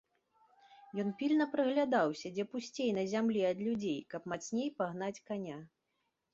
[1.03, 5.57] Ён пільна прыглядаўся, дзе пусцей на зямлі ад людзей, каб мацней пагнаць каня.